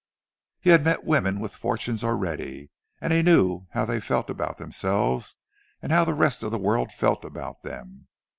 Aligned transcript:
He 0.61 0.71
had 0.71 0.83
met 0.83 1.03
women 1.03 1.39
with 1.39 1.53
fortunes 1.55 2.03
already, 2.03 2.71
and 2.99 3.13
he 3.13 3.21
knew 3.21 3.67
how 3.73 3.85
they 3.85 3.99
felt 3.99 4.31
about 4.31 4.57
themselves, 4.57 5.35
and 5.79 5.91
how 5.91 6.05
the 6.05 6.15
rest 6.15 6.41
of 6.41 6.49
the 6.49 6.57
world 6.57 6.91
felt 6.91 7.23
about 7.23 7.61
them. 7.61 8.07